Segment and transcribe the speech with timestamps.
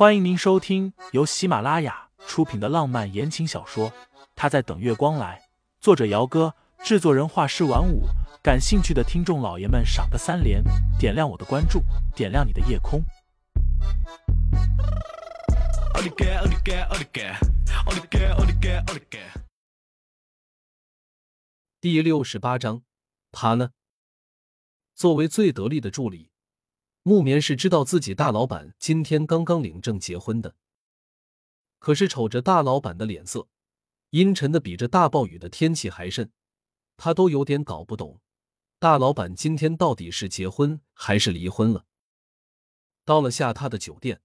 [0.00, 3.90] 欢迎您收听由喜马拉雅出品的浪漫言情小说
[4.34, 5.38] 《他在等月光来》，
[5.78, 8.04] 作者：姚哥，制作人：画师晚舞。
[8.42, 10.64] 感兴趣的听众老爷们，赏个三连，
[10.98, 11.82] 点亮我的关注，
[12.16, 13.04] 点亮你的夜空。
[21.78, 22.80] 第六十八章，
[23.30, 23.72] 他呢？
[24.94, 26.29] 作为最得力的助理，
[27.02, 30.54] 木棉是知道自己大老板今天刚刚领证结婚的。
[31.78, 33.48] 可是瞅着大老板的脸色，
[34.10, 36.30] 阴沉的比这大暴雨的天气还甚，
[36.98, 38.20] 他都有点搞不懂，
[38.78, 41.86] 大老板今天到底是结婚还是离婚了。
[43.06, 44.20] 到了下榻的酒店，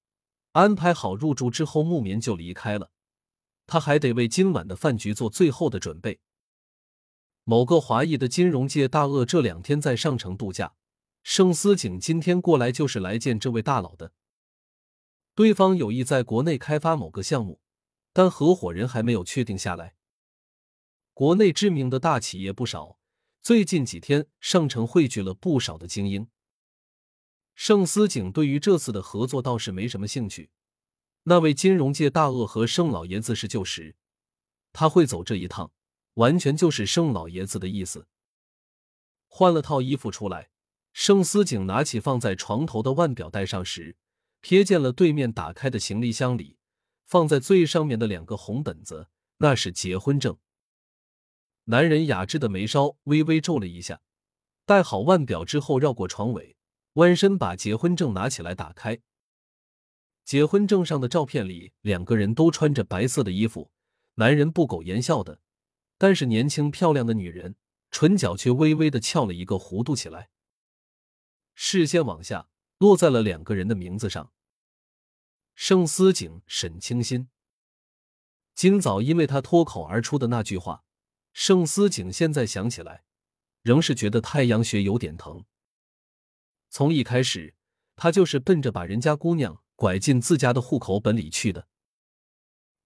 [0.52, 2.92] 安排好入住之后，木棉就离开了。
[3.66, 6.20] 他还得为今晚的饭局做最后的准备。
[7.46, 10.74] 某个华裔的金融界大鳄这两天在上城度假，
[11.28, 14.14] 盛思景今天过来就是来见这位大佬的。
[15.34, 17.60] 对方有意在国内开发某个项目，
[18.14, 19.96] 但合伙人还没有确定下来。
[21.16, 23.00] 国内知名的大企业不少，
[23.42, 26.28] 最近几天上城汇聚了不少的精英。
[27.56, 30.52] 盛思景对于这次的合作倒是没什么兴趣。
[31.24, 33.96] 那位金融界大鳄和盛老爷子是旧识，
[34.72, 35.72] 他会走这一趟。
[36.14, 38.08] 完全就是盛老爷子的意思。
[39.28, 40.52] 换了套衣服出来，
[40.98, 43.98] 盛思景拿起放在床头的腕表戴上时，
[44.42, 46.58] 瞥见了对面打开的行李箱里
[47.04, 50.38] 放在最上面的两个红本子，那是结婚证。
[51.66, 54.00] 男人雅致的眉梢微微皱了一下，
[54.66, 56.56] 戴好腕表之后，绕过床尾，
[56.94, 59.02] 弯身把结婚证拿起来打开。
[60.24, 63.70] 结婚证上的照片里，两个人都穿着白色的衣服，
[64.14, 65.42] 男人不苟言笑的。
[65.98, 67.58] 但是年轻漂亮的女人，
[67.92, 70.30] 唇角却微微的翘了一个弧度起来。
[71.56, 74.32] 视线往下落在了两个人的名字上：
[75.56, 77.30] 盛思景、沈清心。
[78.54, 80.84] 今早因为他脱口而出的那句话，
[81.34, 83.04] 盛思景现在想起来，
[83.62, 85.46] 仍是觉得太阳穴有点疼。
[86.70, 87.56] 从一开始，
[87.96, 91.68] 他就是奔着把人家姑娘拐进自家的户口本里去的。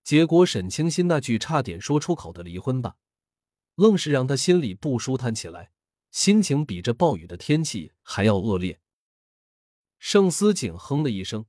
[0.04, 2.98] 结果沈清心那句差点说出口的离婚吧，
[3.76, 5.72] 愣是让他心里不舒坦起来，
[6.12, 8.80] 心情比这暴雨的天气还要恶劣。
[9.98, 11.46] 盛思景哼了一声，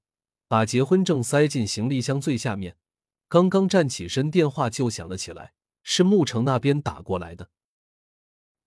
[0.48, 2.76] 把结婚证塞进行李箱最下面，
[3.28, 7.50] 刚刚站起身，电话就响了起来，是沐城那边打过来的。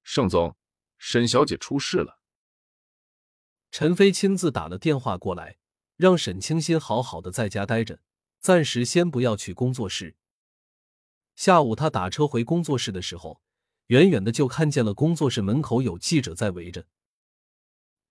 [0.03, 0.55] 盛总，
[0.97, 2.19] 沈小姐出事了。
[3.71, 5.57] 陈飞亲自打了电话过来，
[5.97, 7.99] 让沈清心好好的在家待着。
[8.39, 10.15] 暂时先不要去工作室。
[11.35, 13.42] 下午他打车回工作室的时候，
[13.87, 16.85] 远远的就看见了工作室门口有记者在围着。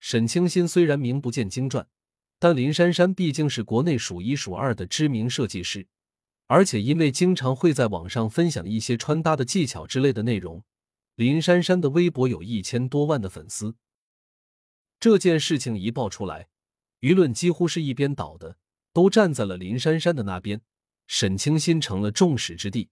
[0.00, 1.87] 沈清新虽然名不见经传，
[2.38, 5.87] 但林珊珊毕竟是国内数一数二的知名设计师，
[6.47, 10.65] 而且因为经常会在网上分享一些穿搭的技巧之类的内容，
[11.15, 13.77] 林珊珊的微博有一千多万的粉丝。
[14.99, 16.49] 这件事情一爆出来，
[17.00, 18.59] 舆论几乎是一边倒的。
[18.94, 20.60] 都站在了林珊珊的那边，
[21.06, 22.91] 沈清心成了众矢之的。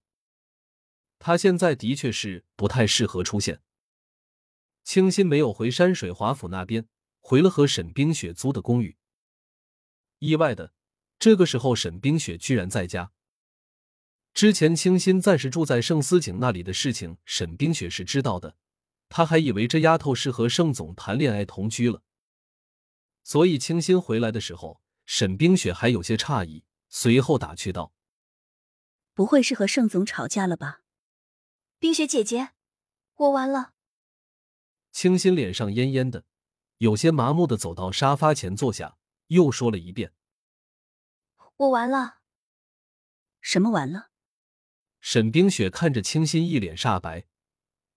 [1.23, 3.61] 他现在的确是不太适合出现。
[4.83, 6.87] 清新没有回山水华府那边，
[7.19, 8.97] 回了和沈冰雪租的公寓。
[10.17, 10.73] 意外的，
[11.19, 13.11] 这个时候沈冰雪居然在家。
[14.33, 18.57] 之前清新暂时住在盛思景那里的事情，沈冰雪是知道的。
[19.07, 22.01] 他还以为这丫头是和盛总谈恋爱同居了，
[23.21, 24.81] 所以清新回来的时候。
[25.05, 27.91] 沈冰雪还有些诧异，随后打趣道
[29.13, 30.80] ：“不会是和盛总吵架了吧？”
[31.81, 32.51] 冰雪姐姐，
[33.15, 33.73] 我完了。
[34.91, 36.25] 清新脸上恹恹的，
[36.77, 38.99] 有些麻木的走到沙发前坐下，
[39.29, 40.13] 又说了一遍
[41.57, 42.19] ：“我完了。”
[43.41, 44.11] 什么完了？
[44.99, 47.25] 沈冰雪看着清新，一脸煞白，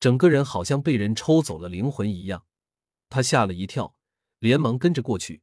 [0.01, 2.47] 整个人好像被人抽走了灵魂一样，
[3.11, 3.95] 她吓了一跳，
[4.39, 5.43] 连忙跟着过去。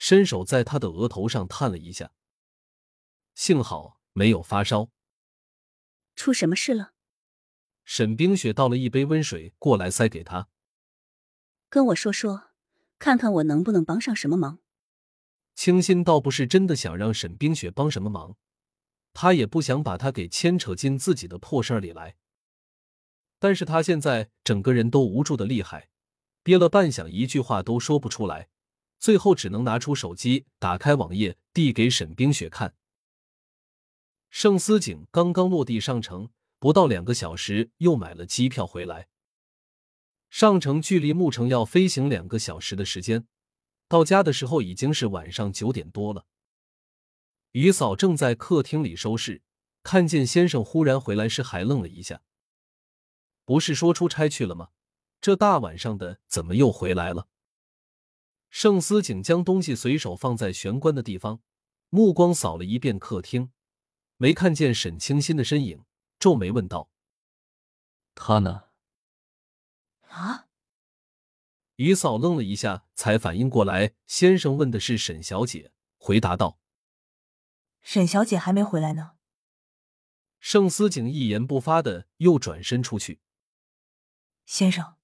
[0.00, 2.10] 伸手在他的额头上探了一下，
[3.36, 4.90] 幸好没有发烧。
[6.16, 6.94] 出什么事了？
[7.92, 10.46] 沈冰雪倒了一杯温水过来，塞给他。
[11.68, 12.50] 跟我说说，
[13.00, 14.60] 看看我能不能帮上什么忙。
[15.56, 18.36] 清新倒不是真的想让沈冰雪帮什么忙，
[19.12, 22.14] 他也不想把她给牵扯进自己的破事儿里来。
[23.40, 25.90] 但是他现在整个人都无助的厉害，
[26.44, 28.50] 憋了半晌，一句话都说不出来。
[29.00, 32.76] 最后只能拿出手机，打开网页，递给沈冰雪看。
[34.30, 39.08] 盛思景刚刚落地上城，不到两个小时又买了机票回来。
[40.28, 43.26] 上城距离牧城要飞行两个小时的时间，
[43.88, 46.26] 到家的时候已经是晚上九点多了。
[47.52, 49.42] 于嫂正在客厅里收拾，
[49.82, 52.22] 看见先生忽然回来时，还愣了一下。
[53.44, 54.68] 不是说出差去了吗？
[55.20, 57.26] 这大晚上的，怎么又回来了？
[58.50, 61.40] 盛思景将东西随手放在玄关的地方，
[61.88, 63.50] 目光扫了一遍客厅，
[64.16, 65.84] 没看见沈清新的身影，
[66.20, 66.90] 皱眉问道
[68.14, 68.66] ：“他呢？”
[70.08, 70.48] 啊！
[71.76, 76.60] 姨嫂愣了一下，才反应过来，先生问的是沈小姐，回答道
[77.80, 79.12] ：“沈小姐还没回来呢。”
[80.40, 83.20] 盛思景一言不发的又转身出去。
[84.44, 84.96] 先生，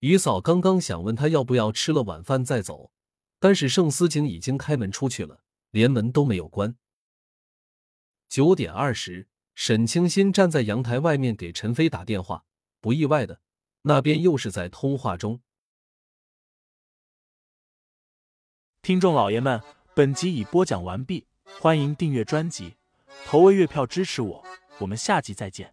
[0.00, 2.90] 于嫂刚刚想问他要不要吃了晚饭再走，
[3.38, 6.76] 但是盛思景已经开门出去了，连门都没有关。
[8.28, 12.44] 九点二十，沈清新站在阳台外面给陈飞打电话，
[12.80, 13.40] 不意外的。
[13.82, 15.40] 那边又是在通话中。
[18.82, 19.62] 听众老爷们，
[19.94, 21.26] 本集已播讲完毕，
[21.60, 22.76] 欢迎订阅专辑，
[23.26, 24.44] 投喂月票支持我，
[24.78, 25.72] 我们下集再见。